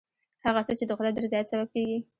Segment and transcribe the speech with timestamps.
[0.45, 1.97] هغه څه چې د خدای د رضایت سبب کېږي.